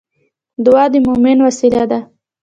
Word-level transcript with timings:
دعا 0.65 0.85
د 0.93 0.95
مومن 1.07 1.37
وسله 1.45 1.83
ده 1.91 1.99